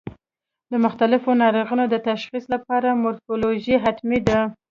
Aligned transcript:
د 0.71 0.73
مختلفو 0.85 1.29
ناروغیو 1.41 1.85
د 1.89 1.95
تشخیص 2.09 2.43
لپاره 2.53 2.99
مورفولوژي 3.03 3.75
حتمي 3.83 4.19
ده. 4.27 4.39